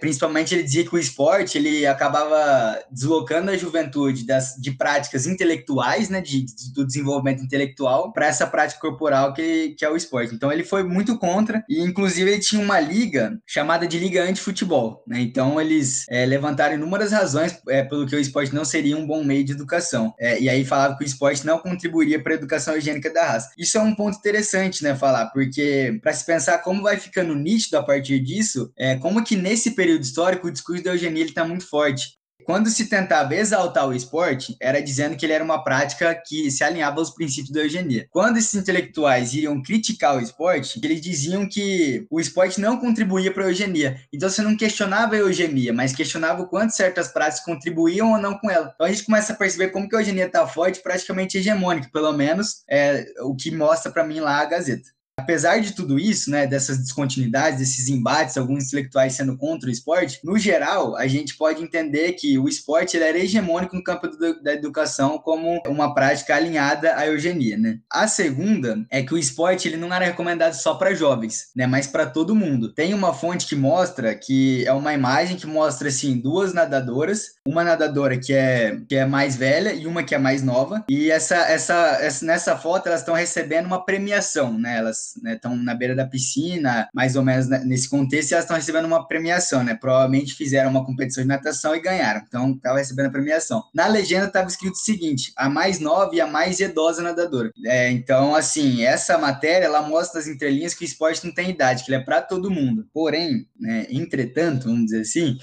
Ele 0.55 0.63
dizia 0.63 0.85
que 0.85 0.95
o 0.95 0.99
esporte 0.99 1.59
ele 1.59 1.87
acabava 1.87 2.81
deslocando 2.91 3.51
a 3.51 3.57
juventude 3.57 4.27
das, 4.27 4.55
de 4.59 4.73
práticas 4.73 5.27
intelectuais, 5.27 6.09
né, 6.09 6.21
de, 6.21 6.45
de 6.45 6.73
do 6.73 6.87
desenvolvimento 6.87 7.43
intelectual, 7.43 8.13
para 8.13 8.27
essa 8.27 8.47
prática 8.47 8.81
corporal 8.81 9.33
que, 9.33 9.71
que 9.71 9.85
é 9.85 9.91
o 9.91 9.97
esporte. 9.97 10.35
Então 10.35 10.53
ele 10.53 10.65
foi 10.65 10.83
muito 10.83 11.19
contra 11.19 11.65
e 11.69 11.81
inclusive 11.83 12.31
ele 12.31 12.41
tinha 12.41 12.63
uma 12.63 12.79
liga 12.79 13.39
chamada 13.47 13.87
de 13.87 13.99
Liga 13.99 14.23
Anti-Futebol. 14.23 15.03
Né? 15.07 15.21
Então 15.21 15.61
eles 15.61 16.05
é, 16.09 16.25
levantaram 16.25 16.75
inúmeras 16.75 17.13
razões 17.13 17.59
é, 17.69 17.83
pelo 17.83 18.07
que 18.07 18.15
o 18.15 18.21
esporte 18.21 18.55
não 18.55 18.65
seria 18.65 18.97
um 18.97 19.07
bom 19.07 19.25
meio 19.25 19.45
de 19.45 19.53
educação. 19.53 20.15
É, 20.19 20.41
e 20.41 20.49
aí 20.49 20.65
falava 20.65 20.97
que 20.97 21.05
o 21.05 21.07
esporte 21.07 21.45
não 21.45 21.59
contribuiria 21.59 22.23
para 22.23 22.33
a 22.33 22.37
educação 22.37 22.77
higiênica 22.77 23.13
da 23.13 23.33
raça. 23.33 23.51
Isso 23.59 23.77
é 23.79 23.81
um 23.81 23.95
ponto 23.95 24.19
interessante, 24.19 24.83
né, 24.83 24.95
falar, 24.95 25.27
porque 25.27 25.99
para 26.03 26.13
se 26.13 26.25
pensar 26.25 26.59
como 26.59 26.83
vai 26.83 26.97
ficando 26.97 27.35
nítido 27.35 27.77
a 27.79 27.83
partir 27.83 28.21
disso, 28.21 28.71
é 28.77 28.97
como 28.97 29.25
que 29.25 29.37
nesse 29.37 29.73
período 29.73 30.05
histórico 30.09 30.49
o 30.49 30.50
discurso 30.50 30.83
da 30.83 30.93
eugenia 30.93 31.25
está 31.25 31.45
muito 31.45 31.69
forte 31.69 32.19
quando 32.49 32.71
se 32.71 32.87
tentava 32.88 33.35
exaltar 33.35 33.87
o 33.87 33.93
esporte, 33.93 34.57
era 34.59 34.81
dizendo 34.81 35.19
que 35.19 35.27
ele 35.27 35.35
era 35.35 35.45
uma 35.45 35.62
prática 35.62 36.15
que 36.27 36.50
se 36.50 36.65
alinhava 36.65 36.99
aos 36.99 37.11
princípios 37.11 37.50
da 37.50 37.61
eugenia. 37.61 38.07
Quando 38.09 38.38
esses 38.38 38.55
intelectuais 38.55 39.35
iriam 39.35 39.62
criticar 39.62 40.17
o 40.17 40.21
esporte, 40.21 40.81
eles 40.83 41.03
diziam 41.03 41.47
que 41.47 42.07
o 42.11 42.19
esporte 42.19 42.59
não 42.59 42.79
contribuía 42.79 43.31
para 43.31 43.45
a 43.45 43.49
eugenia. 43.49 44.00
Então 44.11 44.31
você 44.31 44.41
não 44.41 44.57
questionava 44.57 45.15
a 45.15 45.19
eugenia, 45.19 45.75
mas 45.75 45.95
questionava 45.95 46.41
o 46.41 46.49
quanto 46.49 46.71
certas 46.71 47.09
práticas 47.09 47.45
contribuíam 47.45 48.12
ou 48.12 48.19
não 48.19 48.38
com 48.38 48.50
ela. 48.50 48.73
Então 48.75 48.87
a 48.87 48.91
gente 48.91 49.05
começa 49.05 49.35
a 49.35 49.37
perceber 49.37 49.69
como 49.69 49.87
que 49.87 49.97
a 49.97 49.99
eugenia 49.99 50.25
está 50.25 50.47
forte, 50.47 50.83
praticamente 50.83 51.37
hegemônica, 51.37 51.91
pelo 51.93 52.15
menos 52.15 52.62
é 52.67 53.05
o 53.21 53.37
que 53.37 53.50
mostra 53.50 53.93
para 53.93 54.05
mim 54.05 54.21
lá 54.21 54.41
a 54.41 54.47
Gazeta. 54.47 54.88
Apesar 55.19 55.61
de 55.61 55.73
tudo 55.73 55.99
isso, 55.99 56.31
né, 56.31 56.47
dessas 56.47 56.79
descontinuidades, 56.79 57.59
desses 57.59 57.89
embates, 57.89 58.37
alguns 58.37 58.67
intelectuais 58.67 59.15
sendo 59.15 59.37
contra 59.37 59.69
o 59.69 59.73
esporte, 59.73 60.21
no 60.23 60.39
geral, 60.39 60.97
a 60.97 61.09
gente 61.09 61.37
pode 61.37 61.61
entender 61.63 62.13
que 62.13 62.39
o 62.39 62.49
esporte 62.49 62.97
ele 62.97 63.05
era 63.05 63.19
hegemônico 63.19 63.75
no 63.75 63.83
campo 63.83 64.07
do, 64.07 64.41
da 64.41 64.55
educação 64.55 65.19
como 65.19 65.61
uma 65.67 65.93
prática 65.93 66.37
alinhada 66.37 66.97
à 66.97 67.07
eugenia, 67.09 67.59
né? 67.59 67.81
A 67.91 68.07
segunda 68.07 68.87
é 68.91 69.03
que 69.03 69.13
o 69.13 69.19
esporte 69.19 69.67
ele 69.67 69.77
não 69.77 69.93
era 69.93 70.05
recomendado 70.05 70.55
só 70.55 70.75
para 70.75 70.95
jovens, 70.95 71.49
né, 71.55 71.67
mas 71.67 71.89
para 71.89 72.07
todo 72.07 72.37
mundo. 72.37 72.73
Tem 72.73 72.95
uma 72.95 73.13
fonte 73.13 73.47
que 73.47 73.57
mostra 73.57 74.15
que 74.15 74.65
é 74.67 74.73
uma 74.73 74.95
imagem 74.95 75.37
que 75.37 75.47
mostra 75.47 75.89
assim 75.89 76.19
duas 76.19 76.55
nadadoras, 76.55 77.33
uma 77.45 77.65
nadadora 77.65 78.17
que 78.17 78.33
é 78.33 78.79
que 78.89 78.95
é 78.95 79.05
mais 79.05 79.35
velha 79.35 79.73
e 79.73 79.87
uma 79.87 80.05
que 80.05 80.15
é 80.15 80.19
mais 80.19 80.43
nova, 80.43 80.85
e 80.89 81.11
essa 81.11 81.37
essa, 81.37 81.99
essa 82.01 82.25
nessa 82.25 82.57
foto 82.57 82.87
elas 82.87 83.01
estão 83.01 83.15
recebendo 83.15 83.67
uma 83.67 83.85
premiação, 83.85 84.57
né? 84.57 84.79
Elas 84.79 85.08
estão 85.25 85.57
né, 85.57 85.62
na 85.62 85.75
beira 85.75 85.95
da 85.95 86.07
piscina, 86.07 86.88
mais 86.95 87.17
ou 87.17 87.23
menos 87.23 87.49
nesse 87.49 87.88
contexto, 87.88 88.31
e 88.31 88.35
elas 88.35 88.45
estão 88.45 88.57
recebendo 88.57 88.85
uma 88.85 89.07
premiação, 89.07 89.62
né? 89.62 89.75
Provavelmente 89.75 90.35
fizeram 90.35 90.71
uma 90.71 90.85
competição 90.85 91.23
de 91.23 91.29
natação 91.29 91.75
e 91.75 91.81
ganharam, 91.81 92.23
então 92.27 92.53
estava 92.53 92.79
recebendo 92.79 93.07
a 93.07 93.11
premiação. 93.11 93.62
Na 93.75 93.87
legenda 93.87 94.27
estava 94.27 94.49
escrito 94.49 94.75
o 94.75 94.85
seguinte: 94.85 95.33
a 95.37 95.49
mais 95.49 95.81
nova 95.81 96.15
e 96.15 96.21
a 96.21 96.27
mais 96.27 96.61
idosa 96.61 97.03
nadadora. 97.03 97.50
É, 97.65 97.91
então, 97.91 98.35
assim, 98.35 98.83
essa 98.83 99.19
matéria 99.19 99.67
ela 99.67 99.83
mostra 99.83 100.21
as 100.21 100.27
entrelinhas 100.27 100.75
que 100.75 100.85
o 100.85 100.87
esporte 100.87 101.25
não 101.25 101.33
tem 101.33 101.50
idade, 101.50 101.85
que 101.85 101.91
ele 101.91 102.00
é 102.00 102.05
para 102.05 102.23
todo 102.23 102.50
mundo. 102.50 102.87
Porém, 102.93 103.47
né, 103.59 103.87
entretanto, 103.91 104.67
vamos 104.67 104.87
dizer 104.87 105.00
assim, 105.00 105.38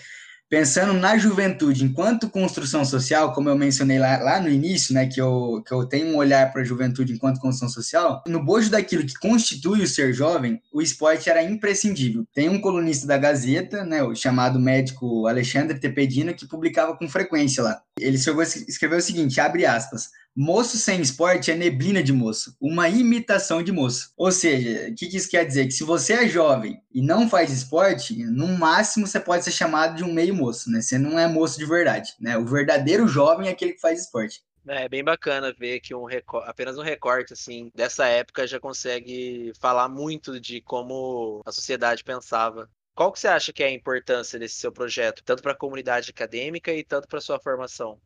pensando 0.50 0.94
na 0.94 1.18
juventude 1.18 1.84
enquanto 1.84 2.30
construção 2.30 2.86
social, 2.86 3.34
como 3.34 3.50
eu 3.50 3.58
mencionei 3.58 4.00
lá, 4.00 4.18
lá 4.18 4.40
no 4.40 4.50
início, 4.50 4.94
né, 4.94 5.08
que 5.08 5.20
eu, 5.20 5.64
que 5.66 5.74
eu 5.74 5.86
tenho 5.86 6.08
um 6.08 6.18
olhar 6.18 6.52
para 6.52 6.62
a 6.62 6.66
juventude 6.66 7.14
enquanto 7.14 7.40
construção 7.40 7.70
social, 7.70 8.24
no 8.28 8.44
bojo 8.44 8.70
daquilo 8.70 9.06
que 9.06 9.18
constitui 9.20 9.82
o 9.82 9.88
ser 9.88 10.14
jovem, 10.14 10.62
o 10.74 10.82
esporte 10.82 11.30
era 11.30 11.44
imprescindível. 11.44 12.26
Tem 12.34 12.50
um 12.50 12.62
colunista 12.62 13.08
da 13.08 13.18
Gazeta, 13.18 13.84
né, 13.84 14.04
o 14.04 14.16
chamado 14.16 14.60
médico 14.60 15.28
Alexandre 15.28 15.80
Tepedina, 15.80 16.34
que 16.34 16.48
publicava 16.48 16.96
com 16.96 17.10
frequência 17.10 17.64
lá. 17.64 17.82
Ele 18.00 18.18
escreveu 18.18 18.98
o 18.98 19.02
seguinte, 19.02 19.40
abre 19.40 19.66
aspas, 19.66 20.10
Moço 20.38 20.76
sem 20.76 21.00
esporte 21.00 21.50
é 21.50 21.56
neblina 21.56 22.04
de 22.04 22.12
moço, 22.12 22.58
uma 22.60 22.90
imitação 22.90 23.64
de 23.64 23.72
moço. 23.72 24.12
Ou 24.18 24.34
seja, 24.34 24.90
o 24.90 24.94
que, 24.94 25.08
que 25.08 25.16
isso 25.16 25.30
quer 25.30 25.46
dizer? 25.46 25.66
Que 25.66 25.72
se 25.72 25.86
você 25.86 26.12
é 26.12 26.28
jovem 26.28 26.78
e 26.94 27.02
não 27.02 27.30
faz 27.30 27.54
esporte, 27.54 28.22
no 28.26 28.50
máximo 28.50 29.08
você 29.08 29.18
pode 29.18 29.46
ser 29.46 29.52
chamado 29.52 29.96
de 29.96 30.04
um 30.04 30.12
meio 30.12 30.36
moço, 30.36 30.70
né? 30.70 30.82
Você 30.82 30.98
não 30.98 31.18
é 31.18 31.26
moço 31.26 31.58
de 31.58 31.66
verdade, 31.66 32.14
né? 32.20 32.38
O 32.38 32.46
verdadeiro 32.46 33.08
jovem 33.08 33.48
é 33.48 33.52
aquele 33.52 33.72
que 33.72 33.80
faz 33.80 34.02
esporte. 34.02 34.44
É 34.68 34.90
bem 34.90 35.06
bacana 35.06 35.54
ver 35.58 35.80
que 35.80 35.96
um 35.96 36.06
apenas 36.44 36.78
um 36.78 36.82
recorte 36.82 37.32
assim 37.32 37.72
dessa 37.74 38.06
época 38.08 38.46
já 38.46 38.60
consegue 38.60 39.54
falar 39.62 39.88
muito 39.88 40.38
de 40.38 40.60
como 40.60 41.42
a 41.46 41.52
sociedade 41.54 42.04
pensava. 42.04 42.70
Qual 42.96 43.12
que 43.12 43.20
você 43.20 43.28
acha 43.28 43.54
que 43.54 43.64
é 43.64 43.68
a 43.68 43.72
importância 43.72 44.40
desse 44.40 44.56
seu 44.56 44.72
projeto, 44.72 45.24
tanto 45.24 45.44
para 45.44 45.52
a 45.52 45.56
comunidade 45.58 46.10
acadêmica 46.10 46.74
e 46.74 46.84
tanto 46.84 47.08
para 47.08 47.22
sua 47.22 47.40
formação? 47.40 48.02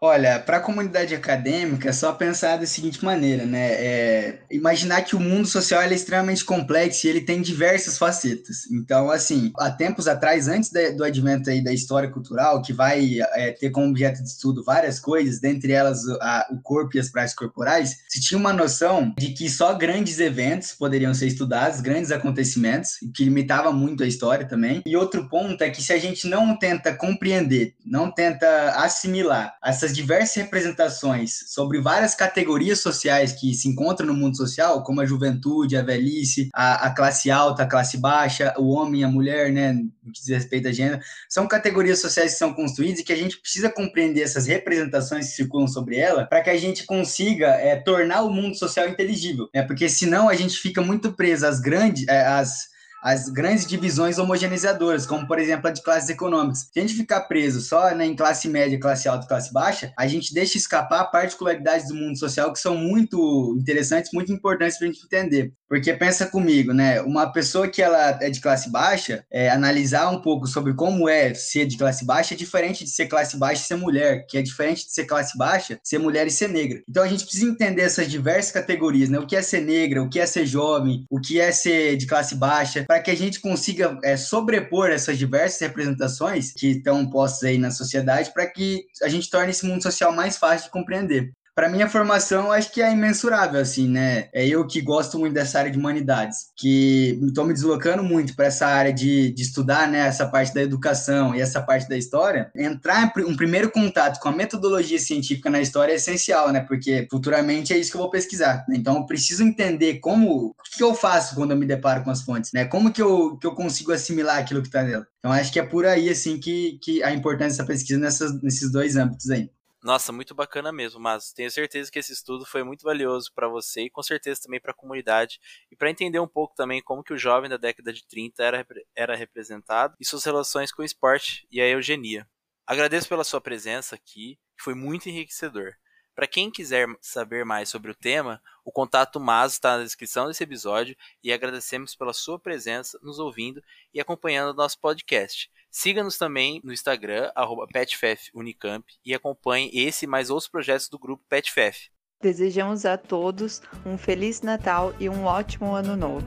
Olha, 0.00 0.38
para 0.38 0.58
a 0.58 0.60
comunidade 0.60 1.12
acadêmica, 1.12 1.88
é 1.88 1.92
só 1.92 2.12
pensar 2.12 2.56
da 2.56 2.66
seguinte 2.66 3.04
maneira, 3.04 3.44
né? 3.44 3.72
É, 3.72 4.38
imaginar 4.48 5.02
que 5.02 5.16
o 5.16 5.20
mundo 5.20 5.48
social 5.48 5.82
é 5.82 5.92
extremamente 5.92 6.44
complexo 6.44 7.04
e 7.04 7.10
ele 7.10 7.22
tem 7.22 7.42
diversas 7.42 7.98
facetas. 7.98 8.70
Então, 8.70 9.10
assim, 9.10 9.52
há 9.58 9.72
tempos 9.72 10.06
atrás, 10.06 10.46
antes 10.46 10.70
de, 10.70 10.92
do 10.92 11.02
advento 11.02 11.50
aí 11.50 11.60
da 11.62 11.72
história 11.72 12.08
cultural, 12.08 12.62
que 12.62 12.72
vai 12.72 13.18
é, 13.34 13.50
ter 13.50 13.70
como 13.70 13.88
objeto 13.88 14.22
de 14.22 14.28
estudo 14.28 14.62
várias 14.62 15.00
coisas, 15.00 15.40
dentre 15.40 15.72
elas 15.72 16.06
a, 16.20 16.46
o 16.52 16.62
corpo 16.62 16.96
e 16.96 17.00
as 17.00 17.10
práticas 17.10 17.34
corporais, 17.34 17.96
se 18.08 18.20
tinha 18.20 18.38
uma 18.38 18.52
noção 18.52 19.12
de 19.18 19.32
que 19.32 19.50
só 19.50 19.74
grandes 19.74 20.20
eventos 20.20 20.70
poderiam 20.70 21.12
ser 21.12 21.26
estudados, 21.26 21.80
grandes 21.80 22.12
acontecimentos, 22.12 22.98
que 23.12 23.24
limitava 23.24 23.72
muito 23.72 24.04
a 24.04 24.06
história 24.06 24.46
também. 24.46 24.80
E 24.86 24.96
outro 24.96 25.28
ponto 25.28 25.60
é 25.60 25.70
que 25.70 25.82
se 25.82 25.92
a 25.92 25.98
gente 25.98 26.28
não 26.28 26.56
tenta 26.56 26.94
compreender, 26.94 27.74
não 27.84 28.12
tenta 28.12 28.46
assimilar 28.76 29.56
essas 29.64 29.87
essas 29.88 29.92
diversas 29.92 30.36
representações 30.36 31.44
sobre 31.46 31.80
várias 31.80 32.14
categorias 32.14 32.80
sociais 32.80 33.32
que 33.32 33.54
se 33.54 33.68
encontram 33.68 34.06
no 34.06 34.14
mundo 34.14 34.36
social, 34.36 34.82
como 34.82 35.00
a 35.00 35.06
juventude, 35.06 35.76
a 35.76 35.82
velhice, 35.82 36.48
a, 36.54 36.86
a 36.86 36.90
classe 36.94 37.30
alta, 37.30 37.62
a 37.62 37.66
classe 37.66 37.96
baixa, 37.96 38.54
o 38.58 38.68
homem, 38.68 39.02
a 39.02 39.08
mulher, 39.08 39.50
né, 39.50 39.72
no 39.72 40.12
que 40.12 40.20
diz 40.20 40.28
respeito 40.28 40.68
a 40.68 40.72
gênero, 40.72 41.00
são 41.28 41.48
categorias 41.48 42.00
sociais 42.00 42.32
que 42.32 42.38
são 42.38 42.52
construídas 42.52 43.00
e 43.00 43.04
que 43.04 43.12
a 43.12 43.16
gente 43.16 43.38
precisa 43.38 43.70
compreender 43.70 44.22
essas 44.22 44.46
representações 44.46 45.28
que 45.28 45.36
circulam 45.36 45.66
sobre 45.66 45.96
ela 45.96 46.26
para 46.26 46.42
que 46.42 46.50
a 46.50 46.56
gente 46.56 46.84
consiga 46.84 47.48
é, 47.48 47.76
tornar 47.76 48.22
o 48.22 48.30
mundo 48.30 48.56
social 48.56 48.88
inteligível, 48.88 49.48
né, 49.54 49.62
porque 49.62 49.88
senão 49.88 50.28
a 50.28 50.34
gente 50.34 50.58
fica 50.58 50.82
muito 50.82 51.12
preso 51.12 51.46
às 51.46 51.60
grandes, 51.60 52.06
é, 52.08 52.26
às 52.26 52.68
as 53.02 53.28
grandes 53.28 53.66
divisões 53.66 54.18
homogeneizadoras, 54.18 55.06
como 55.06 55.26
por 55.26 55.38
exemplo 55.38 55.68
a 55.68 55.72
de 55.72 55.82
classes 55.82 56.08
econômicas. 56.08 56.68
Se 56.72 56.78
a 56.78 56.80
gente 56.80 56.94
ficar 56.94 57.22
preso 57.22 57.60
só 57.60 57.94
né, 57.94 58.06
em 58.06 58.16
classe 58.16 58.48
média, 58.48 58.78
classe 58.78 59.08
alta 59.08 59.24
e 59.24 59.28
classe 59.28 59.52
baixa, 59.52 59.92
a 59.96 60.06
gente 60.06 60.34
deixa 60.34 60.58
escapar 60.58 61.04
particularidades 61.10 61.88
do 61.88 61.94
mundo 61.94 62.18
social 62.18 62.52
que 62.52 62.58
são 62.58 62.76
muito 62.76 63.56
interessantes, 63.58 64.10
muito 64.12 64.32
importantes 64.32 64.78
para 64.78 64.88
a 64.88 64.90
gente 64.90 65.04
entender. 65.04 65.52
Porque 65.68 65.92
pensa 65.92 66.26
comigo, 66.26 66.72
né? 66.72 67.00
Uma 67.02 67.30
pessoa 67.30 67.68
que 67.68 67.82
ela 67.82 68.18
é 68.22 68.30
de 68.30 68.40
classe 68.40 68.70
baixa, 68.70 69.24
é, 69.30 69.50
analisar 69.50 70.08
um 70.10 70.22
pouco 70.22 70.46
sobre 70.46 70.72
como 70.72 71.08
é 71.08 71.34
ser 71.34 71.66
de 71.66 71.76
classe 71.76 72.06
baixa 72.06 72.32
é 72.32 72.36
diferente 72.36 72.84
de 72.84 72.90
ser 72.90 73.06
classe 73.06 73.36
baixa 73.36 73.62
e 73.62 73.66
ser 73.66 73.76
mulher, 73.76 74.26
que 74.26 74.38
é 74.38 74.42
diferente 74.42 74.86
de 74.86 74.92
ser 74.92 75.04
classe 75.04 75.36
baixa, 75.36 75.78
ser 75.84 75.98
mulher 75.98 76.26
e 76.26 76.30
ser 76.30 76.48
negra. 76.48 76.82
Então 76.88 77.02
a 77.02 77.08
gente 77.08 77.24
precisa 77.24 77.50
entender 77.50 77.82
essas 77.82 78.10
diversas 78.10 78.50
categorias, 78.50 79.10
né? 79.10 79.18
O 79.18 79.26
que 79.26 79.36
é 79.36 79.42
ser 79.42 79.60
negra, 79.60 80.02
o 80.02 80.08
que 80.08 80.18
é 80.18 80.24
ser 80.24 80.46
jovem, 80.46 81.04
o 81.10 81.20
que 81.20 81.38
é 81.38 81.52
ser 81.52 81.96
de 81.96 82.06
classe 82.06 82.34
baixa, 82.34 82.86
para 82.88 83.02
que 83.02 83.10
a 83.10 83.14
gente 83.14 83.38
consiga 83.38 83.98
é, 84.02 84.16
sobrepor 84.16 84.88
essas 84.88 85.18
diversas 85.18 85.60
representações 85.60 86.52
que 86.52 86.68
estão 86.68 87.08
postas 87.10 87.50
aí 87.50 87.58
na 87.58 87.70
sociedade, 87.70 88.32
para 88.32 88.46
que 88.46 88.86
a 89.02 89.08
gente 89.08 89.28
torne 89.28 89.50
esse 89.50 89.66
mundo 89.66 89.82
social 89.82 90.10
mais 90.10 90.38
fácil 90.38 90.64
de 90.64 90.72
compreender. 90.72 91.30
Para 91.58 91.68
minha 91.68 91.88
formação, 91.88 92.52
acho 92.52 92.70
que 92.72 92.80
é 92.80 92.92
imensurável, 92.92 93.60
assim, 93.60 93.88
né? 93.88 94.28
É 94.32 94.46
eu 94.46 94.64
que 94.64 94.80
gosto 94.80 95.18
muito 95.18 95.34
dessa 95.34 95.58
área 95.58 95.72
de 95.72 95.76
humanidades, 95.76 96.52
que 96.56 97.18
estou 97.20 97.44
me 97.44 97.52
deslocando 97.52 98.00
muito 98.00 98.36
para 98.36 98.46
essa 98.46 98.64
área 98.64 98.92
de, 98.92 99.32
de 99.32 99.42
estudar, 99.42 99.88
né? 99.88 100.06
Essa 100.06 100.24
parte 100.28 100.54
da 100.54 100.62
educação 100.62 101.34
e 101.34 101.40
essa 101.40 101.60
parte 101.60 101.88
da 101.88 101.96
história. 101.96 102.48
Entrar 102.54 103.12
um 103.26 103.34
primeiro 103.34 103.72
contato 103.72 104.20
com 104.20 104.28
a 104.28 104.32
metodologia 104.32 105.00
científica 105.00 105.50
na 105.50 105.60
história 105.60 105.90
é 105.90 105.96
essencial, 105.96 106.52
né? 106.52 106.60
Porque 106.60 107.08
futuramente 107.10 107.72
é 107.72 107.76
isso 107.76 107.90
que 107.90 107.96
eu 107.96 108.02
vou 108.02 108.10
pesquisar. 108.10 108.64
Então, 108.70 108.98
eu 108.98 109.06
preciso 109.06 109.42
entender 109.42 109.98
como, 109.98 110.50
o 110.50 110.54
que 110.76 110.84
eu 110.84 110.94
faço 110.94 111.34
quando 111.34 111.50
eu 111.50 111.56
me 111.56 111.66
deparo 111.66 112.04
com 112.04 112.10
as 112.12 112.22
fontes, 112.22 112.52
né? 112.54 112.66
Como 112.66 112.92
que 112.92 113.02
eu, 113.02 113.36
que 113.36 113.48
eu 113.48 113.56
consigo 113.56 113.90
assimilar 113.90 114.38
aquilo 114.38 114.62
que 114.62 114.68
está 114.68 114.84
nela. 114.84 115.04
Então, 115.18 115.32
acho 115.32 115.52
que 115.52 115.58
é 115.58 115.64
por 115.64 115.84
aí, 115.84 116.08
assim, 116.08 116.38
que, 116.38 116.78
que 116.80 117.02
a 117.02 117.12
importância 117.12 117.64
dessa 117.64 117.66
pesquisa 117.66 117.98
nessas, 117.98 118.40
nesses 118.44 118.70
dois 118.70 118.94
âmbitos 118.94 119.28
aí. 119.28 119.50
Nossa, 119.88 120.12
muito 120.12 120.34
bacana 120.34 120.70
mesmo, 120.70 121.00
mas 121.00 121.32
tenho 121.32 121.50
certeza 121.50 121.90
que 121.90 121.98
esse 121.98 122.12
estudo 122.12 122.44
foi 122.44 122.62
muito 122.62 122.82
valioso 122.82 123.32
para 123.34 123.48
você 123.48 123.84
e 123.84 123.90
com 123.90 124.02
certeza 124.02 124.42
também 124.42 124.60
para 124.60 124.72
a 124.72 124.74
comunidade 124.74 125.40
e 125.72 125.74
para 125.74 125.88
entender 125.88 126.20
um 126.20 126.28
pouco 126.28 126.54
também 126.54 126.82
como 126.82 127.02
que 127.02 127.14
o 127.14 127.16
jovem 127.16 127.48
da 127.48 127.56
década 127.56 127.90
de 127.90 128.06
30 128.06 128.44
era, 128.44 128.66
era 128.94 129.16
representado 129.16 129.96
e 129.98 130.04
suas 130.04 130.24
relações 130.24 130.70
com 130.70 130.82
o 130.82 130.84
esporte 130.84 131.48
e 131.50 131.58
a 131.58 131.66
eugenia. 131.66 132.28
Agradeço 132.66 133.08
pela 133.08 133.24
sua 133.24 133.40
presença 133.40 133.94
aqui, 133.94 134.38
foi 134.60 134.74
muito 134.74 135.08
enriquecedor. 135.08 135.72
Para 136.14 136.26
quem 136.26 136.50
quiser 136.50 136.86
saber 137.00 137.46
mais 137.46 137.70
sobre 137.70 137.90
o 137.90 137.94
tema, 137.94 138.42
o 138.66 138.70
contato 138.70 139.18
MAS 139.18 139.54
está 139.54 139.78
na 139.78 139.84
descrição 139.84 140.26
desse 140.26 140.44
episódio 140.44 140.94
e 141.24 141.32
agradecemos 141.32 141.94
pela 141.94 142.12
sua 142.12 142.38
presença, 142.38 142.98
nos 143.02 143.18
ouvindo 143.18 143.64
e 143.94 144.02
acompanhando 144.02 144.50
o 144.50 144.54
nosso 144.54 144.78
podcast. 144.80 145.50
Siga-nos 145.70 146.16
também 146.16 146.60
no 146.64 146.72
Instagram, 146.72 147.30
PetFefUnicamp, 147.72 148.84
e 149.04 149.14
acompanhe 149.14 149.70
esse 149.72 150.04
e 150.04 150.08
mais 150.08 150.30
outros 150.30 150.48
projetos 150.48 150.88
do 150.88 150.98
grupo 150.98 151.24
PetFef. 151.28 151.90
Desejamos 152.20 152.84
a 152.84 152.98
todos 152.98 153.62
um 153.86 153.96
Feliz 153.96 154.42
Natal 154.42 154.92
e 154.98 155.08
um 155.08 155.24
ótimo 155.24 155.74
Ano 155.74 155.96
Novo. 155.96 156.26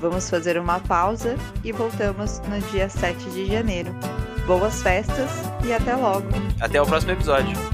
Vamos 0.00 0.30
fazer 0.30 0.56
uma 0.56 0.78
pausa 0.80 1.36
e 1.64 1.72
voltamos 1.72 2.38
no 2.40 2.60
dia 2.70 2.88
7 2.88 3.18
de 3.30 3.46
janeiro. 3.46 3.90
Boas 4.46 4.82
festas 4.82 5.30
e 5.66 5.72
até 5.72 5.96
logo! 5.96 6.28
Até 6.60 6.80
o 6.80 6.86
próximo 6.86 7.12
episódio! 7.12 7.71